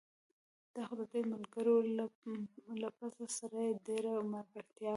دا 0.73 0.81
خو 0.87 0.93
دده 0.99 1.19
ملګری 1.33 1.71
و، 1.73 1.79
له 2.83 2.89
پسه 2.97 3.25
سره 3.39 3.57
یې 3.67 3.73
ډېره 3.87 4.11
ملګرتیا 4.33 4.87
وه. 4.89 4.89